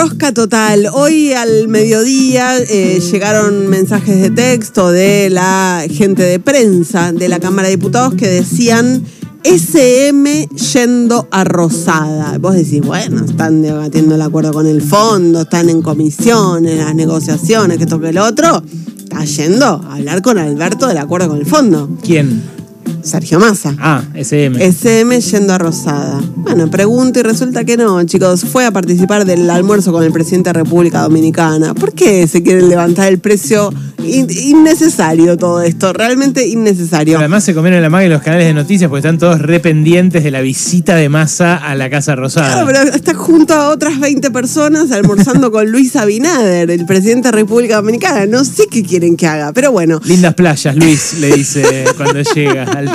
Rosca 0.00 0.32
total. 0.32 0.88
Hoy 0.94 1.34
al 1.34 1.68
mediodía 1.68 2.56
eh, 2.56 3.00
llegaron 3.00 3.68
mensajes 3.68 4.18
de 4.22 4.30
texto 4.30 4.90
de 4.90 5.28
la 5.28 5.84
gente 5.90 6.22
de 6.22 6.40
prensa 6.40 7.12
de 7.12 7.28
la 7.28 7.38
Cámara 7.38 7.68
de 7.68 7.76
Diputados 7.76 8.14
que 8.14 8.26
decían 8.26 9.04
SM 9.44 10.48
yendo 10.72 11.28
a 11.30 11.44
Rosada. 11.44 12.38
Vos 12.38 12.54
decís, 12.54 12.80
bueno, 12.80 13.26
están 13.26 13.60
debatiendo 13.60 14.14
el 14.14 14.22
acuerdo 14.22 14.54
con 14.54 14.66
el 14.66 14.80
fondo, 14.80 15.42
están 15.42 15.68
en 15.68 15.82
comisiones, 15.82 16.78
las 16.78 16.94
negociaciones, 16.94 17.76
que 17.76 17.84
esto 17.84 18.00
que 18.00 18.08
el 18.08 18.18
otro. 18.18 18.62
Está 19.02 19.22
yendo 19.26 19.66
a 19.66 19.96
hablar 19.96 20.22
con 20.22 20.38
Alberto 20.38 20.86
del 20.86 20.96
acuerdo 20.96 21.28
con 21.28 21.38
el 21.40 21.46
fondo. 21.46 21.90
¿Quién? 22.02 22.59
Sergio 23.02 23.38
Massa. 23.38 23.74
Ah, 23.78 24.02
SM. 24.14 24.58
SM 24.60 25.20
yendo 25.20 25.52
a 25.52 25.58
Rosada. 25.58 26.20
Bueno, 26.36 26.70
pregunto 26.70 27.20
y 27.20 27.22
resulta 27.22 27.64
que 27.64 27.76
no, 27.76 28.02
chicos. 28.04 28.44
Fue 28.44 28.66
a 28.66 28.70
participar 28.70 29.24
del 29.24 29.48
almuerzo 29.50 29.92
con 29.92 30.04
el 30.04 30.12
presidente 30.12 30.50
de 30.50 30.54
República 30.54 31.02
Dominicana. 31.02 31.74
¿Por 31.74 31.92
qué 31.92 32.26
se 32.26 32.42
quieren 32.42 32.68
levantar 32.68 33.08
el 33.08 33.18
precio? 33.18 33.70
innecesario 34.06 35.36
todo 35.36 35.62
esto, 35.62 35.92
realmente 35.92 36.46
innecesario. 36.46 37.18
además 37.18 37.44
se 37.44 37.54
comieron 37.54 37.82
la 37.82 37.90
magia 37.90 38.08
los 38.08 38.22
canales 38.22 38.46
de 38.46 38.54
noticias 38.54 38.88
porque 38.88 39.00
están 39.00 39.18
todos 39.18 39.40
rependientes 39.40 40.24
de 40.24 40.30
la 40.30 40.40
visita 40.40 40.96
de 40.96 41.08
Massa 41.08 41.56
a 41.56 41.74
la 41.74 41.90
Casa 41.90 42.16
Rosada. 42.16 42.52
Claro, 42.52 42.66
pero 42.66 42.94
está 42.94 43.14
junto 43.14 43.54
a 43.54 43.68
otras 43.68 44.00
20 44.00 44.30
personas 44.30 44.90
almorzando 44.92 45.50
con 45.50 45.70
Luis 45.70 45.96
Abinader, 45.96 46.70
el 46.70 46.86
presidente 46.86 47.28
de 47.28 47.32
República 47.32 47.76
Dominicana. 47.76 48.26
No 48.26 48.44
sé 48.44 48.64
qué 48.70 48.82
quieren 48.82 49.16
que 49.16 49.26
haga, 49.26 49.52
pero 49.52 49.72
bueno. 49.72 50.00
Lindas 50.04 50.34
playas, 50.34 50.76
Luis, 50.76 51.14
le 51.18 51.32
dice 51.32 51.84
cuando 51.96 52.20
llega 52.34 52.64
al 52.64 52.89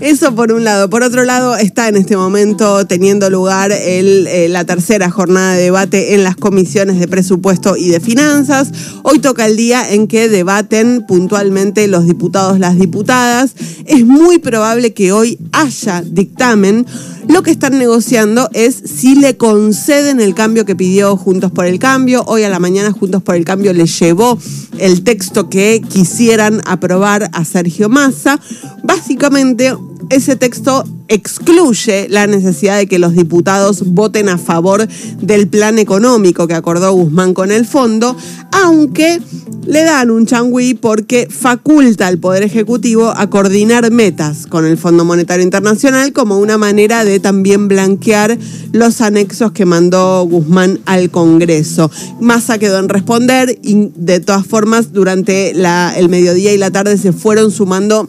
Eso 0.00 0.34
por 0.34 0.52
un 0.52 0.64
lado. 0.64 0.90
Por 0.90 1.02
otro 1.02 1.24
lado, 1.24 1.56
está 1.56 1.88
en 1.88 1.96
este 1.96 2.16
momento 2.16 2.86
teniendo 2.86 3.30
lugar 3.30 3.70
eh, 3.72 4.46
la 4.50 4.64
tercera 4.64 5.10
jornada 5.10 5.54
de 5.54 5.62
debate 5.64 6.14
en 6.14 6.24
las 6.24 6.36
comisiones 6.36 6.98
de 6.98 7.08
presupuesto 7.08 7.76
y 7.76 7.88
de 7.88 8.00
finanzas. 8.00 8.72
Hoy 9.02 9.18
toca 9.18 9.46
el 9.46 9.56
día 9.56 9.92
en 9.92 10.06
que 10.06 10.28
debaten 10.28 11.04
puntualmente 11.06 11.86
los 11.88 12.06
diputados, 12.06 12.58
las 12.58 12.78
diputadas. 12.78 13.54
Es 13.86 14.04
muy 14.04 14.38
probable 14.38 14.92
que 14.92 15.12
hoy 15.12 15.38
haya 15.52 16.02
dictamen. 16.02 16.86
Lo 17.28 17.42
que 17.42 17.50
están 17.50 17.78
negociando 17.78 18.50
es 18.52 18.74
si 18.74 19.14
le 19.14 19.36
conceden 19.36 20.20
el 20.20 20.34
cambio 20.34 20.64
que 20.64 20.76
pidió 20.76 21.16
Juntos 21.16 21.50
por 21.50 21.64
el 21.66 21.78
Cambio. 21.78 22.22
Hoy 22.26 22.42
a 22.42 22.50
la 22.50 22.58
mañana 22.58 22.92
Juntos 22.92 23.22
por 23.22 23.34
el 23.34 23.44
Cambio 23.44 23.72
le 23.72 23.86
llevó 23.86 24.38
el 24.78 25.02
texto 25.02 25.48
que 25.48 25.82
quisieran 25.88 26.60
aprobar 26.66 27.30
a 27.32 27.44
Sergio 27.44 27.88
Massa. 27.88 28.38
Básicamente 28.82 29.74
ese 30.10 30.36
texto 30.36 30.84
excluye 31.08 32.08
la 32.08 32.26
necesidad 32.26 32.76
de 32.76 32.86
que 32.86 32.98
los 32.98 33.14
diputados 33.14 33.84
voten 33.86 34.28
a 34.28 34.38
favor 34.38 34.86
del 35.20 35.48
plan 35.48 35.78
económico 35.78 36.46
que 36.46 36.54
acordó 36.54 36.92
Guzmán 36.92 37.34
con 37.34 37.50
el 37.50 37.66
fondo, 37.66 38.16
aunque 38.64 39.20
le 39.66 39.82
dan 39.82 40.10
un 40.10 40.24
changüí 40.24 40.72
porque 40.72 41.28
faculta 41.30 42.06
al 42.06 42.16
Poder 42.16 42.42
Ejecutivo 42.42 43.12
a 43.14 43.28
coordinar 43.28 43.90
metas 43.90 44.46
con 44.46 44.64
el 44.64 44.78
Fondo 44.78 45.04
Monetario 45.04 45.44
Internacional 45.44 46.14
como 46.14 46.38
una 46.38 46.56
manera 46.56 47.04
de 47.04 47.20
también 47.20 47.68
blanquear 47.68 48.38
los 48.72 49.02
anexos 49.02 49.52
que 49.52 49.66
mandó 49.66 50.22
Guzmán 50.24 50.80
al 50.86 51.10
Congreso. 51.10 51.90
Massa 52.20 52.56
quedó 52.58 52.78
en 52.78 52.88
responder 52.88 53.58
y 53.62 53.90
de 53.96 54.20
todas 54.20 54.46
formas 54.46 54.94
durante 54.94 55.50
el 55.50 56.08
mediodía 56.08 56.54
y 56.54 56.58
la 56.58 56.70
tarde 56.70 56.96
se 56.96 57.12
fueron 57.12 57.50
sumando 57.50 58.08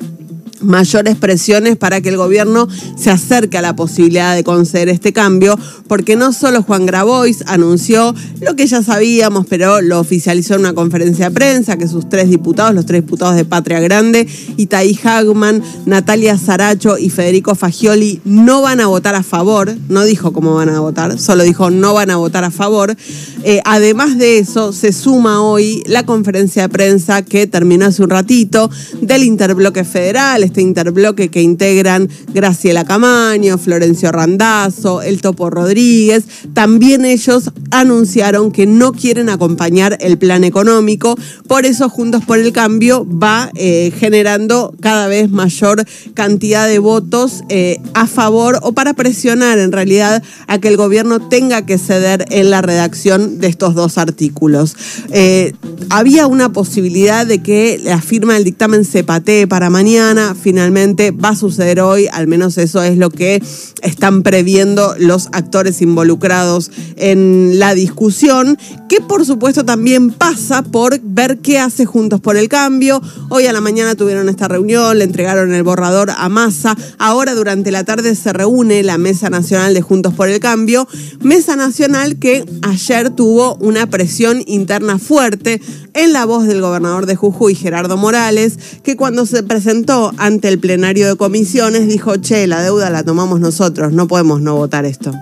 mayores 0.65 1.15
presiones 1.15 1.77
para 1.77 2.01
que 2.01 2.09
el 2.09 2.17
gobierno 2.17 2.67
se 2.97 3.11
acerque 3.11 3.57
a 3.57 3.61
la 3.61 3.75
posibilidad 3.75 4.35
de 4.35 4.43
conceder 4.43 4.89
este 4.89 5.13
cambio, 5.13 5.57
porque 5.87 6.15
no 6.15 6.33
solo 6.33 6.63
Juan 6.63 6.85
Grabois 6.85 7.43
anunció 7.47 8.13
lo 8.41 8.55
que 8.55 8.67
ya 8.67 8.81
sabíamos, 8.83 9.45
pero 9.47 9.81
lo 9.81 9.99
oficializó 9.99 10.55
en 10.55 10.61
una 10.61 10.73
conferencia 10.73 11.29
de 11.29 11.35
prensa, 11.35 11.77
que 11.77 11.87
sus 11.87 12.09
tres 12.09 12.29
diputados, 12.29 12.73
los 12.73 12.85
tres 12.85 13.01
diputados 13.01 13.35
de 13.35 13.45
Patria 13.45 13.79
Grande, 13.79 14.27
Itaí 14.57 14.99
Hagman, 15.03 15.61
Natalia 15.85 16.37
Saracho 16.37 16.97
y 16.97 17.09
Federico 17.09 17.55
Fagioli, 17.55 18.21
no 18.25 18.61
van 18.61 18.79
a 18.79 18.87
votar 18.87 19.15
a 19.15 19.23
favor, 19.23 19.75
no 19.89 20.03
dijo 20.03 20.33
cómo 20.33 20.55
van 20.55 20.69
a 20.69 20.79
votar, 20.79 21.19
solo 21.19 21.43
dijo 21.43 21.69
no 21.69 21.93
van 21.93 22.11
a 22.11 22.17
votar 22.17 22.43
a 22.43 22.51
favor. 22.51 22.95
Eh, 23.43 23.61
además 23.65 24.17
de 24.17 24.39
eso, 24.39 24.73
se 24.73 24.91
suma 24.91 25.41
hoy 25.41 25.83
la 25.85 26.03
conferencia 26.03 26.63
de 26.63 26.69
prensa 26.69 27.21
que 27.21 27.47
terminó 27.47 27.85
hace 27.85 28.03
un 28.03 28.09
ratito 28.09 28.69
del 29.01 29.23
Interbloque 29.23 29.83
Federal, 29.83 30.43
este 30.55 30.61
interbloque 30.61 31.27
que 31.27 31.41
integran 31.41 32.07
Graciela 32.33 32.85
Camaño, 32.85 33.57
Florencio 33.57 34.09
Randazzo, 34.13 35.01
El 35.01 35.19
Topo 35.19 35.49
Rodríguez. 35.49 36.23
También 36.53 37.03
ellos 37.03 37.51
anunciaron 37.71 38.53
que 38.53 38.65
no 38.65 38.93
quieren 38.93 39.27
acompañar 39.27 39.97
el 39.99 40.17
plan 40.17 40.45
económico, 40.45 41.17
por 41.49 41.65
eso 41.65 41.89
Juntos 41.89 42.23
por 42.23 42.39
el 42.39 42.53
Cambio 42.53 43.05
va 43.05 43.51
eh, 43.55 43.91
generando 43.99 44.73
cada 44.79 45.07
vez 45.07 45.29
mayor 45.29 45.83
cantidad 46.13 46.69
de 46.69 46.79
votos 46.79 47.43
eh, 47.49 47.81
a 47.93 48.07
favor 48.07 48.59
o 48.61 48.71
para 48.71 48.93
presionar 48.93 49.59
en 49.59 49.73
realidad 49.73 50.23
a 50.47 50.59
que 50.59 50.69
el 50.69 50.77
gobierno 50.77 51.27
tenga 51.27 51.65
que 51.65 51.77
ceder 51.77 52.25
en 52.29 52.49
la 52.49 52.61
redacción 52.61 53.39
de 53.39 53.47
estos 53.47 53.75
dos 53.75 53.97
artículos. 53.97 54.77
Eh, 55.11 55.53
había 55.89 56.27
una 56.27 56.53
posibilidad 56.53 57.25
de 57.25 57.43
que 57.43 57.77
la 57.83 58.01
firma 58.01 58.35
del 58.35 58.45
dictamen 58.45 58.85
se 58.85 59.03
patee 59.03 59.47
para 59.47 59.69
mañana, 59.69 60.34
finalmente 60.35 61.11
va 61.11 61.29
a 61.29 61.35
suceder 61.35 61.79
hoy, 61.79 62.07
al 62.11 62.27
menos 62.27 62.57
eso 62.57 62.83
es 62.83 62.97
lo 62.97 63.09
que 63.09 63.41
están 63.81 64.23
previendo 64.23 64.95
los 64.97 65.27
actores 65.31 65.81
involucrados 65.81 66.71
en 66.95 67.59
la 67.59 67.73
discusión, 67.73 68.57
que 68.89 69.01
por 69.01 69.25
supuesto 69.25 69.65
también 69.65 70.11
pasa 70.11 70.61
por 70.61 70.99
ver 71.01 71.39
qué 71.39 71.59
hace 71.59 71.85
Juntos 71.85 72.19
por 72.19 72.37
el 72.37 72.49
Cambio. 72.49 73.01
Hoy 73.29 73.45
a 73.45 73.53
la 73.53 73.61
mañana 73.61 73.95
tuvieron 73.95 74.29
esta 74.29 74.47
reunión, 74.47 74.97
le 74.99 75.05
entregaron 75.05 75.53
el 75.53 75.63
borrador 75.63 76.11
a 76.15 76.29
Massa, 76.29 76.75
ahora 76.97 77.33
durante 77.33 77.71
la 77.71 77.83
tarde 77.83 78.15
se 78.15 78.33
reúne 78.33 78.83
la 78.83 78.97
Mesa 78.97 79.29
Nacional 79.29 79.73
de 79.73 79.81
Juntos 79.81 80.13
por 80.13 80.29
el 80.29 80.39
Cambio, 80.39 80.87
Mesa 81.21 81.55
Nacional 81.55 82.17
que 82.17 82.45
ayer 82.61 83.09
tuvo 83.09 83.55
una 83.55 83.87
presión 83.87 84.43
interna 84.45 84.99
fuerte 84.99 85.61
en 85.93 86.13
la 86.13 86.25
voz 86.25 86.45
del 86.45 86.61
gobernador 86.61 87.05
de 87.05 87.15
Jujuy, 87.15 87.55
Gerardo 87.55 87.97
Morales, 87.97 88.57
que 88.83 88.97
cuando 88.97 89.25
se 89.25 89.43
presentó 89.43 90.11
ante 90.25 90.47
el 90.47 90.57
plenario 90.57 91.07
de 91.07 91.15
comisiones 91.17 91.87
dijo, 91.87 92.17
che, 92.19 92.47
la 92.47 92.63
deuda 92.63 92.89
la 92.89 93.03
tomamos 93.03 93.39
nosotros, 93.39 93.93
no 93.93 94.07
podemos 94.07 94.41
no 94.41 94.55
votar 94.55 94.83
esto. 94.83 95.13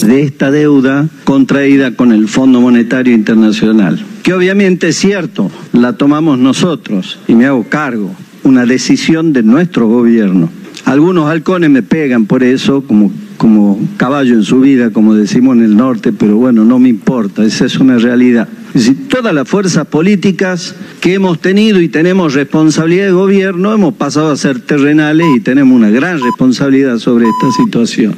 De 0.00 0.22
esta 0.22 0.50
deuda 0.50 1.08
contraída 1.24 1.94
con 1.94 2.10
el 2.10 2.26
Fondo 2.26 2.58
Monetario 2.62 3.14
Internacional, 3.14 4.02
que 4.22 4.32
obviamente 4.32 4.88
es 4.88 4.96
cierto, 4.96 5.50
la 5.74 5.92
tomamos 5.92 6.38
nosotros 6.38 7.18
y 7.28 7.34
me 7.34 7.44
hago 7.44 7.64
cargo, 7.64 8.14
una 8.42 8.64
decisión 8.64 9.34
de 9.34 9.42
nuestro 9.42 9.88
gobierno. 9.88 10.48
Algunos 10.90 11.30
halcones 11.30 11.70
me 11.70 11.84
pegan 11.84 12.26
por 12.26 12.42
eso, 12.42 12.82
como, 12.82 13.12
como 13.36 13.78
caballo 13.96 14.34
en 14.34 14.42
su 14.42 14.58
vida, 14.58 14.90
como 14.90 15.14
decimos 15.14 15.56
en 15.56 15.62
el 15.62 15.76
norte, 15.76 16.12
pero 16.12 16.34
bueno, 16.34 16.64
no 16.64 16.80
me 16.80 16.88
importa, 16.88 17.44
esa 17.44 17.64
es 17.64 17.78
una 17.78 17.96
realidad. 17.96 18.48
Es 18.74 18.86
decir, 18.86 19.08
todas 19.08 19.32
las 19.32 19.48
fuerzas 19.48 19.86
políticas 19.86 20.74
que 21.00 21.14
hemos 21.14 21.38
tenido 21.38 21.80
y 21.80 21.88
tenemos 21.88 22.34
responsabilidad 22.34 23.04
de 23.04 23.12
gobierno 23.12 23.72
hemos 23.72 23.94
pasado 23.94 24.32
a 24.32 24.36
ser 24.36 24.62
terrenales 24.62 25.28
y 25.36 25.38
tenemos 25.38 25.76
una 25.76 25.90
gran 25.90 26.20
responsabilidad 26.20 26.98
sobre 26.98 27.26
esta 27.26 27.62
situación. 27.62 28.16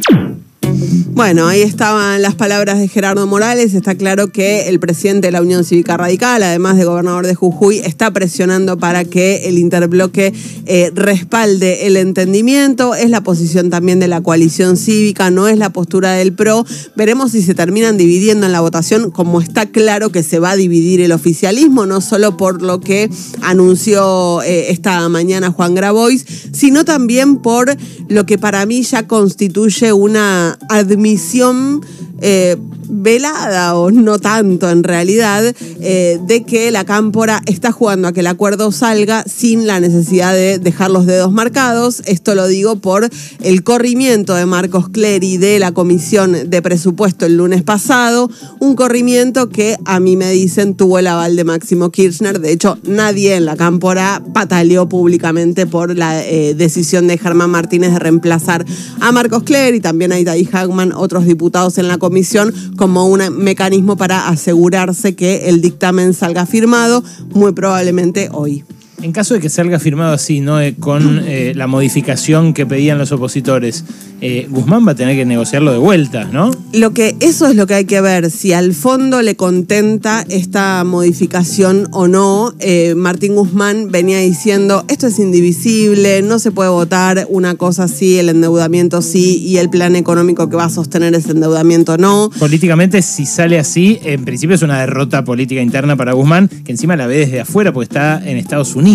Bueno, 1.15 1.47
ahí 1.47 1.61
estaban 1.61 2.23
las 2.23 2.37
palabras 2.37 2.79
de 2.79 2.89
Gerardo 2.89 3.27
Morales. 3.27 3.75
Está 3.75 3.95
claro 3.95 4.33
que 4.33 4.71
el 4.71 4.81
presidente 4.81 5.27
de 5.27 5.33
la 5.33 5.43
Unión 5.43 5.63
Cívica 5.63 5.99
Radical, 5.99 6.43
además 6.43 6.79
de 6.79 6.87
gobernador 6.87 7.27
de 7.27 7.35
Jujuy, 7.35 7.81
está 7.81 8.11
presionando 8.13 8.79
para 8.79 9.05
que 9.05 9.47
el 9.47 9.59
interbloque 9.59 10.33
eh, 10.65 10.91
respalde 10.95 11.87
el 11.87 11.99
entendimiento. 11.99 12.95
Es 12.95 13.11
la 13.11 13.21
posición 13.21 13.69
también 13.69 14.01
de 14.01 14.09
la 14.09 14.23
coalición 14.23 14.79
cívica, 14.79 15.31
no 15.31 15.49
es 15.49 15.59
la 15.59 15.69
postura 15.69 16.13
del 16.13 16.33
PRO. 16.33 16.65
Veremos 16.97 17.33
si 17.33 17.43
se 17.43 17.55
terminan 17.55 17.99
dividiendo 17.99 18.47
en 18.47 18.53
la 18.53 18.61
votación, 18.61 19.11
como 19.11 19.43
está 19.43 19.67
claro 19.67 20.13
que 20.13 20.23
se 20.23 20.39
va 20.39 20.53
a 20.53 20.57
dividir 20.57 21.03
el 21.03 21.13
oficialismo, 21.13 21.85
no 21.85 22.01
solo 22.01 22.39
por 22.39 22.63
lo 22.63 22.81
que 22.81 23.11
anunció 23.43 24.41
eh, 24.45 24.71
esta 24.71 25.07
mañana 25.11 25.53
Juan 25.53 25.75
Grabois, 25.75 26.25
sino 26.53 26.87
también 26.87 27.43
por 27.43 27.77
lo 28.09 28.25
que 28.25 28.39
para 28.39 28.65
mí 28.65 28.83
ya 28.83 29.07
constituye 29.07 29.93
una 29.93 30.59
admisión 31.03 31.81
eh, 32.25 32.57
velada 32.89 33.75
o 33.77 33.91
no 33.91 34.19
tanto 34.19 34.71
en 34.71 34.85
realidad 34.85 35.43
eh, 35.81 36.21
de 36.27 36.45
que 36.45 36.71
la 36.71 36.85
cámpora 36.85 37.43
está 37.47 37.73
jugando 37.73 38.07
a 38.07 38.13
que 38.13 38.21
el 38.21 38.27
acuerdo 38.29 38.71
salga 38.71 39.25
sin 39.25 39.67
la 39.67 39.81
necesidad 39.81 40.33
de 40.33 40.59
dejar 40.59 40.91
los 40.91 41.07
dedos 41.07 41.33
marcados. 41.33 42.03
Esto 42.07 42.37
lo 42.37 42.47
digo 42.47 42.77
por 42.77 43.09
el 43.41 43.65
corrimiento 43.65 44.35
de 44.35 44.47
Marcos 44.47 44.89
Clery 44.91 45.39
de 45.39 45.59
la 45.59 45.73
Comisión 45.73 46.51
de 46.51 46.63
Presupuesto 46.63 47.27
el 47.27 47.37
lunes 47.37 47.63
pasado, 47.63 48.31
un 48.61 48.77
corrimiento 48.77 49.49
que 49.49 49.77
a 49.85 49.99
mí 49.99 50.17
me 50.17 50.31
dicen 50.31 50.77
tuvo 50.77 50.99
el 51.01 51.09
aval 51.09 51.35
de 51.35 51.43
Máximo 51.43 51.91
Kirchner. 51.91 52.41
De 52.41 52.53
hecho, 52.53 52.79
nadie 52.85 53.35
en 53.35 53.47
la 53.47 53.57
cámpora 53.57 54.23
pataleó 54.33 54.89
públicamente 54.89 55.67
por 55.67 55.97
la 55.97 56.25
eh, 56.25 56.55
decisión 56.55 57.09
de 57.09 57.19
Germán 57.19 57.51
Martínez 57.51 57.93
de 57.93 57.99
reemplazar 57.99 58.65
a 59.01 59.11
Marcos 59.11 59.43
Clery 59.43 59.81
también 59.81 60.13
a 60.13 60.21
Itaí 60.21 60.49
Hagman, 60.53 60.93
otros 60.93 61.25
diputados 61.25 61.79
en 61.79 61.89
la 61.89 61.99
comisión 61.99 62.12
comisión 62.13 62.53
como 62.77 63.07
un 63.07 63.39
mecanismo 63.39 63.97
para 63.97 64.29
asegurarse 64.29 65.15
que 65.15 65.49
el 65.49 65.63
dictamen 65.63 66.13
salga 66.13 66.45
firmado, 66.45 67.03
muy 67.33 67.53
probablemente 67.53 68.29
hoy. 68.31 68.65
En 69.03 69.11
caso 69.11 69.35
de 69.35 69.41
que 69.41 69.49
salga 69.49 69.81
firmado 69.81 70.13
así, 70.13 70.41
¿no? 70.41 70.61
Eh, 70.61 70.77
con 70.79 71.23
eh, 71.27 71.55
la 71.57 71.67
modificación 71.67 72.55
que 72.55 72.67
pedían 72.67 72.99
los 72.99 73.11
opositores, 73.11 73.85
eh, 74.21 74.47
Guzmán 74.49 74.87
va 74.87 74.93
a 74.93 74.95
tener 74.95 75.17
que 75.17 75.25
negociarlo 75.25 75.73
de 75.73 75.79
vuelta, 75.79 76.27
¿no? 76.27 76.53
Lo 76.73 76.93
que, 76.93 77.17
eso 77.19 77.49
es 77.49 77.57
lo 77.57 77.67
que 77.67 77.75
hay 77.75 77.85
que 77.85 78.01
ver, 78.01 78.31
si 78.31 78.53
al 78.53 78.75
fondo 78.75 79.21
le 79.21 79.35
contenta 79.35 80.25
esta 80.29 80.85
modificación 80.85 81.89
o 81.91 82.07
no. 82.07 82.55
Martín 82.95 83.35
Guzmán 83.35 83.91
venía 83.91 84.19
diciendo, 84.19 84.85
esto 84.87 85.09
es 85.09 85.19
indivisible, 85.19 86.23
no 86.23 86.39
se 86.39 86.53
puede 86.53 86.71
votar 86.71 87.27
una 87.29 87.57
cosa 87.57 87.89
sí, 87.89 88.19
el 88.19 88.29
endeudamiento 88.29 89.03
sí, 89.03 89.39
y 89.39 89.57
el 89.57 89.69
plan 89.69 89.97
económico 89.97 90.49
que 90.49 90.55
va 90.55 90.67
a 90.67 90.71
sostener 90.71 91.15
ese 91.15 91.33
endeudamiento 91.33 91.99
no. 91.99 92.31
Políticamente, 92.39 93.03
si 93.03 93.27
sale 93.27 93.59
así, 93.59 93.99
en 94.05 94.25
principio 94.25 94.55
es 94.55 94.63
una 94.63 94.79
derrota 94.79 95.25
política 95.25 95.61
interna 95.61 95.97
para 95.97 96.13
Guzmán, 96.13 96.49
que 96.49 96.71
encima 96.71 96.95
la 96.95 97.09
ve 97.09 97.19
desde 97.19 97.41
afuera 97.41 97.73
porque 97.73 97.85
está 97.85 98.23
en 98.25 98.37
Estados 98.37 98.77
Unidos. 98.77 98.92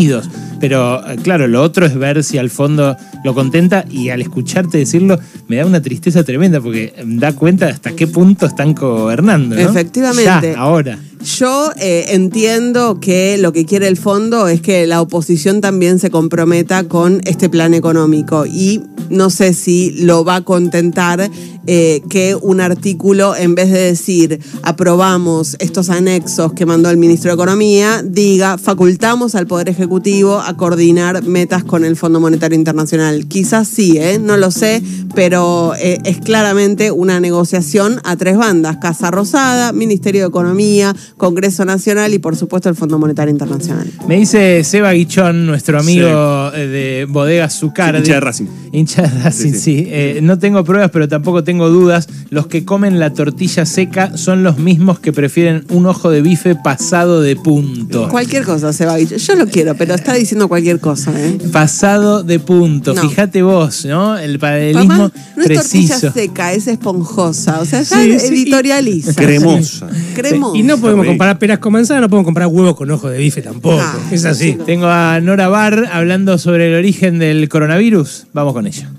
Pero 0.59 1.07
eh, 1.07 1.17
claro, 1.21 1.47
lo 1.47 1.61
otro 1.61 1.85
es 1.85 1.95
ver 1.95 2.23
si 2.23 2.37
al 2.37 2.49
fondo 2.49 2.95
lo 3.23 3.33
contenta 3.33 3.85
y 3.89 4.09
al 4.09 4.21
escucharte 4.21 4.77
decirlo 4.77 5.19
me 5.47 5.57
da 5.57 5.65
una 5.65 5.81
tristeza 5.81 6.23
tremenda 6.23 6.59
porque 6.61 6.93
da 7.05 7.33
cuenta 7.33 7.67
hasta 7.67 7.91
qué 7.91 8.07
punto 8.07 8.45
están 8.45 8.73
gobernando. 8.73 9.55
Efectivamente. 9.55 10.53
Ya, 10.53 10.59
ahora. 10.59 10.99
Yo 11.23 11.71
eh, 11.77 12.05
entiendo 12.09 12.99
que 12.99 13.37
lo 13.37 13.51
que 13.51 13.65
quiere 13.65 13.87
el 13.87 13.97
fondo 13.97 14.47
es 14.47 14.61
que 14.61 14.85
la 14.87 15.01
oposición 15.01 15.61
también 15.61 15.99
se 15.99 16.09
comprometa 16.09 16.83
con 16.83 17.21
este 17.25 17.49
plan 17.49 17.73
económico 17.73 18.45
y 18.45 18.83
no 19.09 19.29
sé 19.29 19.53
si 19.53 19.91
lo 20.03 20.23
va 20.23 20.37
a 20.37 20.41
contentar 20.41 21.29
eh, 21.69 22.01
que 22.09 22.33
un 22.33 22.61
artículo, 22.61 23.35
en 23.35 23.53
vez 23.53 23.69
de 23.69 23.79
decir 23.79 24.39
aprobamos 24.63 25.57
estos 25.59 25.89
anexos 25.89 26.53
que 26.53 26.65
mandó 26.65 26.89
el 26.89 26.95
ministro 26.95 27.29
de 27.29 27.35
Economía, 27.35 28.01
diga 28.05 28.57
facultamos 28.57 29.35
al 29.35 29.47
Poder 29.47 29.67
Ejecutivo 29.67 30.39
a 30.39 30.55
coordinar 30.55 31.23
metas 31.23 31.65
con 31.65 31.83
el 31.83 31.97
Fondo 31.97 32.21
Monetario 32.21 32.57
Internacional. 32.57 33.27
Quizás 33.27 33.67
sí, 33.67 33.97
¿eh? 33.97 34.17
no 34.17 34.37
lo 34.37 34.49
sé, 34.49 34.81
pero 35.13 35.73
eh, 35.75 35.97
es 36.05 36.19
claramente 36.19 36.89
una 36.89 37.19
negociación 37.19 37.99
a 38.05 38.15
tres 38.15 38.37
bandas, 38.37 38.77
Casa 38.77 39.11
Rosada, 39.11 39.73
Ministerio 39.73 40.21
de 40.21 40.27
Economía, 40.27 40.95
Congreso 41.17 41.65
Nacional 41.65 42.13
y 42.13 42.19
por 42.19 42.37
supuesto 42.37 42.69
el 42.69 42.75
Fondo 42.75 42.97
Monetario 42.97 43.31
Internacional. 43.31 43.91
Me 44.07 44.15
dice 44.15 44.63
Seba 44.63 44.93
Guichón, 44.93 45.45
nuestro 45.45 45.79
amigo 45.79 46.51
de 46.51 47.05
Bodega 47.09 47.49
Zucardi. 47.49 47.99
hincha 47.99 48.13
de 48.13 48.19
Racing. 48.21 48.45
Hincha 48.71 49.01
de 49.01 49.23
Racing, 49.23 49.51
sí. 49.51 49.87
no 50.21 50.39
tengo 50.39 50.63
pruebas, 50.63 50.91
pero 50.91 51.09
tampoco 51.09 51.43
tengo 51.43 51.56
dudas, 51.65 52.07
los 52.29 52.47
que 52.47 52.65
comen 52.65 52.99
la 52.99 53.13
tortilla 53.13 53.65
seca 53.65 54.17
son 54.17 54.43
los 54.43 54.57
mismos 54.57 54.99
que 54.99 55.11
prefieren 55.11 55.65
un 55.69 55.85
ojo 55.85 56.09
de 56.09 56.21
bife 56.21 56.55
pasado 56.55 57.21
de 57.21 57.35
punto. 57.35 58.09
Cualquier 58.09 58.43
cosa, 58.43 58.73
se 58.73 58.85
va 58.85 58.99
Yo 58.99 59.35
lo 59.35 59.47
quiero, 59.47 59.75
pero 59.75 59.95
está 59.95 60.13
diciendo 60.13 60.47
cualquier 60.47 60.79
cosa. 60.79 61.11
¿eh? 61.15 61.37
Pasado 61.51 62.23
de 62.23 62.39
punto. 62.39 62.95
Fíjate 62.95 63.41
vos, 63.41 63.85
¿no? 63.85 64.17
El 64.17 64.39
paralelismo 64.39 65.11
no 65.35 65.43
es 65.43 65.53
tortilla 65.53 65.99
seca, 65.99 66.53
es 66.53 66.67
esponjosa. 66.67 67.59
O 67.59 67.65
sea, 67.65 67.81
ya 67.81 68.03
editorializa. 68.03 69.13
cremosa. 69.13 69.87
cremosa. 70.15 70.57
Y 70.57 70.63
no 70.63 70.77
podemos 70.77 71.05
comparar 71.05 71.39
peras 71.39 71.59
con 71.59 71.73
manzana, 71.73 72.01
no 72.01 72.09
podemos 72.09 72.25
comprar 72.25 72.47
huevos 72.47 72.75
con 72.75 72.89
ojo 72.91 73.09
de 73.09 73.17
bife 73.17 73.41
tampoco. 73.41 73.79
Ah, 73.81 73.97
es 74.11 74.25
así. 74.25 74.57
Tengo 74.65 74.87
a 74.87 75.19
Nora 75.21 75.47
Bar 75.47 75.89
hablando 75.91 76.37
sobre 76.37 76.67
el 76.67 76.75
origen 76.75 77.19
del 77.19 77.49
coronavirus. 77.49 78.27
Vamos 78.33 78.53
con 78.53 78.67
ella. 78.67 78.89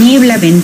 Niebla 0.00 0.38